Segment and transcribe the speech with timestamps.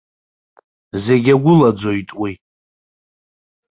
[1.03, 2.33] Зегь агәылаӡоит уи.